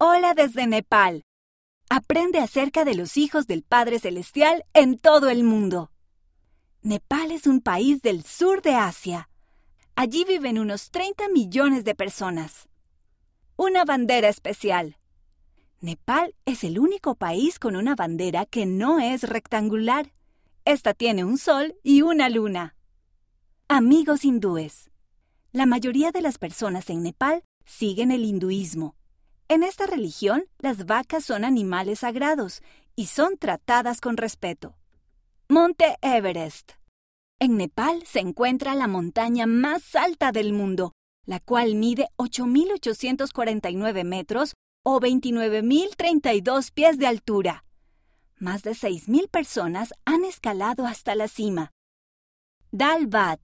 Hola 0.00 0.34
desde 0.34 0.68
Nepal. 0.68 1.24
Aprende 1.90 2.38
acerca 2.38 2.84
de 2.84 2.94
los 2.94 3.16
hijos 3.16 3.48
del 3.48 3.64
Padre 3.64 3.98
Celestial 3.98 4.64
en 4.72 4.96
todo 4.96 5.28
el 5.28 5.42
mundo. 5.42 5.90
Nepal 6.82 7.32
es 7.32 7.48
un 7.48 7.60
país 7.60 8.00
del 8.00 8.22
sur 8.22 8.62
de 8.62 8.76
Asia. 8.76 9.28
Allí 9.96 10.24
viven 10.24 10.60
unos 10.60 10.92
30 10.92 11.28
millones 11.30 11.84
de 11.84 11.96
personas. 11.96 12.68
Una 13.56 13.84
bandera 13.84 14.28
especial. 14.28 14.98
Nepal 15.80 16.32
es 16.44 16.62
el 16.62 16.78
único 16.78 17.16
país 17.16 17.58
con 17.58 17.74
una 17.74 17.96
bandera 17.96 18.46
que 18.46 18.66
no 18.66 19.00
es 19.00 19.24
rectangular. 19.24 20.12
Esta 20.64 20.94
tiene 20.94 21.24
un 21.24 21.38
sol 21.38 21.74
y 21.82 22.02
una 22.02 22.28
luna. 22.28 22.76
Amigos 23.66 24.24
hindúes. 24.24 24.92
La 25.50 25.66
mayoría 25.66 26.12
de 26.12 26.22
las 26.22 26.38
personas 26.38 26.88
en 26.88 27.02
Nepal 27.02 27.42
siguen 27.64 28.12
el 28.12 28.22
hinduismo. 28.24 28.94
En 29.50 29.62
esta 29.62 29.86
religión, 29.86 30.44
las 30.58 30.84
vacas 30.84 31.24
son 31.24 31.42
animales 31.42 32.00
sagrados 32.00 32.62
y 32.94 33.06
son 33.06 33.38
tratadas 33.38 34.02
con 34.02 34.18
respeto. 34.18 34.76
Monte 35.48 35.96
Everest. 36.02 36.72
En 37.38 37.56
Nepal 37.56 38.04
se 38.04 38.18
encuentra 38.18 38.74
la 38.74 38.88
montaña 38.88 39.46
más 39.46 39.94
alta 39.94 40.32
del 40.32 40.52
mundo, 40.52 40.92
la 41.24 41.40
cual 41.40 41.76
mide 41.76 42.08
8.849 42.18 44.04
metros 44.04 44.52
o 44.84 45.00
29.032 45.00 46.70
pies 46.72 46.98
de 46.98 47.06
altura. 47.06 47.64
Más 48.36 48.62
de 48.62 48.72
6.000 48.72 49.30
personas 49.30 49.94
han 50.04 50.26
escalado 50.26 50.86
hasta 50.86 51.14
la 51.14 51.26
cima. 51.26 51.72
Dal 52.70 53.06
Bat. 53.06 53.40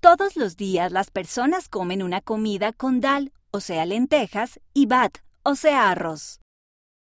Todos 0.00 0.34
los 0.36 0.56
días 0.56 0.90
las 0.90 1.12
personas 1.12 1.68
comen 1.68 2.02
una 2.02 2.20
comida 2.20 2.72
con 2.72 3.00
dal, 3.00 3.32
o 3.54 3.60
sea 3.60 3.86
lentejas, 3.86 4.58
y 4.72 4.86
bat, 4.86 5.18
o 5.44 5.54
sea 5.54 5.88
arroz. 5.88 6.40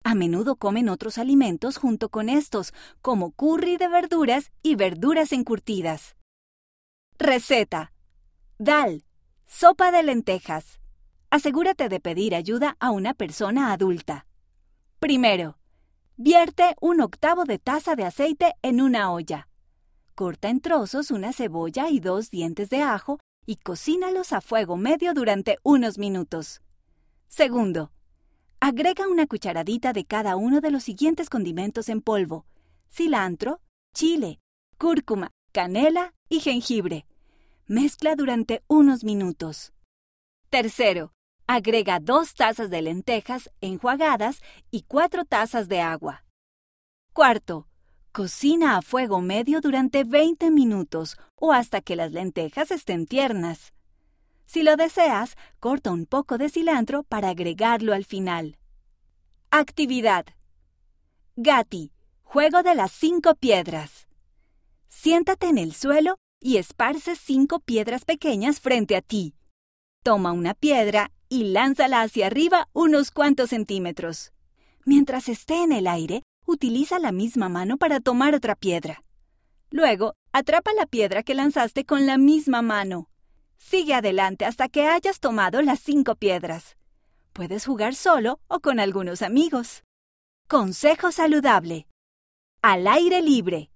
A 0.02 0.16
menudo 0.16 0.56
comen 0.56 0.88
otros 0.88 1.18
alimentos 1.18 1.76
junto 1.76 2.08
con 2.08 2.28
estos, 2.28 2.74
como 3.00 3.30
curry 3.30 3.76
de 3.76 3.86
verduras 3.86 4.50
y 4.60 4.74
verduras 4.74 5.30
encurtidas. 5.30 6.16
Receta. 7.16 7.92
Dal. 8.58 9.04
Sopa 9.46 9.92
de 9.92 10.02
lentejas. 10.02 10.80
Asegúrate 11.30 11.88
de 11.88 12.00
pedir 12.00 12.34
ayuda 12.34 12.76
a 12.80 12.90
una 12.90 13.14
persona 13.14 13.72
adulta. 13.72 14.26
Primero, 14.98 15.58
vierte 16.16 16.74
un 16.80 17.02
octavo 17.02 17.44
de 17.44 17.60
taza 17.60 17.94
de 17.94 18.04
aceite 18.04 18.54
en 18.62 18.80
una 18.80 19.12
olla. 19.12 19.46
Corta 20.16 20.48
en 20.48 20.60
trozos 20.60 21.12
una 21.12 21.32
cebolla 21.32 21.88
y 21.88 22.00
dos 22.00 22.30
dientes 22.30 22.68
de 22.68 22.82
ajo 22.82 23.20
y 23.46 23.56
cocínalos 23.56 24.32
a 24.32 24.40
fuego 24.40 24.76
medio 24.76 25.14
durante 25.14 25.58
unos 25.62 25.98
minutos. 25.98 26.62
Segundo, 27.28 27.92
Agrega 28.64 29.08
una 29.08 29.26
cucharadita 29.26 29.92
de 29.92 30.04
cada 30.04 30.36
uno 30.36 30.60
de 30.60 30.70
los 30.70 30.84
siguientes 30.84 31.28
condimentos 31.28 31.88
en 31.88 32.00
polvo: 32.00 32.46
cilantro, 32.88 33.60
chile, 33.92 34.38
cúrcuma, 34.78 35.32
canela 35.50 36.14
y 36.28 36.38
jengibre. 36.38 37.04
Mezcla 37.66 38.14
durante 38.14 38.62
unos 38.68 39.02
minutos. 39.02 39.72
Tercero, 40.48 41.12
agrega 41.48 41.98
dos 41.98 42.34
tazas 42.34 42.70
de 42.70 42.82
lentejas 42.82 43.50
enjuagadas 43.60 44.40
y 44.70 44.82
cuatro 44.82 45.24
tazas 45.24 45.66
de 45.68 45.80
agua. 45.80 46.24
Cuarto, 47.12 47.66
cocina 48.12 48.76
a 48.76 48.82
fuego 48.82 49.22
medio 49.22 49.60
durante 49.62 50.04
20 50.04 50.50
minutos 50.50 51.16
o 51.34 51.52
hasta 51.52 51.80
que 51.80 51.96
las 51.96 52.12
lentejas 52.12 52.70
estén 52.70 53.06
tiernas. 53.06 53.72
Si 54.44 54.62
lo 54.62 54.76
deseas, 54.76 55.34
corta 55.58 55.90
un 55.90 56.04
poco 56.04 56.36
de 56.36 56.50
cilantro 56.50 57.04
para 57.04 57.30
agregarlo 57.30 57.94
al 57.94 58.04
final. 58.04 58.58
Actividad. 59.50 60.26
Gati, 61.36 61.90
juego 62.22 62.62
de 62.62 62.74
las 62.74 62.92
cinco 62.92 63.34
piedras. 63.34 64.06
Siéntate 64.88 65.46
en 65.46 65.56
el 65.56 65.72
suelo 65.72 66.16
y 66.38 66.58
esparce 66.58 67.16
cinco 67.16 67.60
piedras 67.60 68.04
pequeñas 68.04 68.60
frente 68.60 68.94
a 68.94 69.00
ti. 69.00 69.34
Toma 70.02 70.32
una 70.32 70.52
piedra 70.52 71.10
y 71.30 71.44
lánzala 71.44 72.02
hacia 72.02 72.26
arriba 72.26 72.68
unos 72.74 73.10
cuantos 73.10 73.50
centímetros. 73.50 74.32
Mientras 74.84 75.30
esté 75.30 75.62
en 75.62 75.72
el 75.72 75.86
aire, 75.86 76.22
utiliza 76.46 76.98
la 76.98 77.12
misma 77.12 77.48
mano 77.48 77.76
para 77.76 78.00
tomar 78.00 78.34
otra 78.34 78.54
piedra. 78.54 79.02
Luego, 79.70 80.14
atrapa 80.32 80.72
la 80.74 80.86
piedra 80.86 81.22
que 81.22 81.34
lanzaste 81.34 81.84
con 81.84 82.06
la 82.06 82.18
misma 82.18 82.62
mano. 82.62 83.08
Sigue 83.58 83.94
adelante 83.94 84.44
hasta 84.44 84.68
que 84.68 84.86
hayas 84.86 85.20
tomado 85.20 85.62
las 85.62 85.80
cinco 85.80 86.14
piedras. 86.16 86.76
Puedes 87.32 87.64
jugar 87.64 87.94
solo 87.94 88.40
o 88.48 88.60
con 88.60 88.80
algunos 88.80 89.22
amigos. 89.22 89.84
Consejo 90.48 91.12
saludable. 91.12 91.86
Al 92.60 92.86
aire 92.86 93.22
libre. 93.22 93.70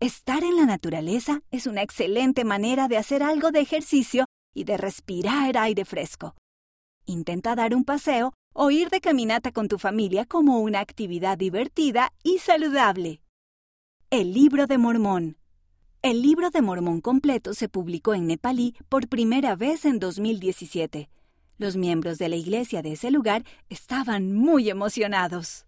Estar 0.00 0.42
en 0.42 0.56
la 0.56 0.64
naturaleza 0.64 1.42
es 1.50 1.66
una 1.66 1.82
excelente 1.82 2.44
manera 2.44 2.88
de 2.88 2.96
hacer 2.96 3.22
algo 3.22 3.50
de 3.50 3.60
ejercicio 3.60 4.26
y 4.54 4.64
de 4.64 4.76
respirar 4.76 5.56
aire 5.58 5.84
fresco. 5.84 6.34
Intenta 7.04 7.54
dar 7.54 7.74
un 7.74 7.84
paseo 7.84 8.32
o 8.54 8.70
ir 8.70 8.88
de 8.88 9.00
caminata 9.00 9.52
con 9.52 9.68
tu 9.68 9.78
familia 9.78 10.24
como 10.24 10.60
una 10.60 10.80
actividad 10.80 11.36
divertida 11.36 12.12
y 12.22 12.38
saludable. 12.38 13.20
El 14.08 14.32
libro 14.32 14.66
de 14.66 14.78
Mormón. 14.78 15.36
El 16.00 16.22
libro 16.22 16.50
de 16.50 16.62
Mormón 16.62 17.00
completo 17.00 17.52
se 17.52 17.68
publicó 17.68 18.14
en 18.14 18.26
nepalí 18.26 18.74
por 18.88 19.08
primera 19.08 19.56
vez 19.56 19.84
en 19.84 19.98
2017. 19.98 21.10
Los 21.58 21.76
miembros 21.76 22.18
de 22.18 22.28
la 22.28 22.36
iglesia 22.36 22.80
de 22.80 22.92
ese 22.92 23.10
lugar 23.10 23.44
estaban 23.68 24.32
muy 24.32 24.70
emocionados. 24.70 25.66